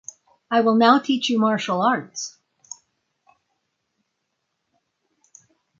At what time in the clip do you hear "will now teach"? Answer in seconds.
0.61-1.29